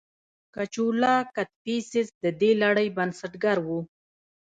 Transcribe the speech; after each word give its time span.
کجولا 0.55 1.15
کدفیسس 1.35 2.07
د 2.23 2.25
دې 2.41 2.51
لړۍ 2.63 2.87
بنسټګر 2.97 3.57
و 3.65 3.67